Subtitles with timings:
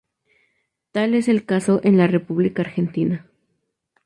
[0.93, 3.27] Tal es el caso en la República Argentina.